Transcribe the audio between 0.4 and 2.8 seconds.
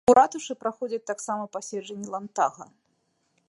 праходзяць таксама паседжанні ландтага.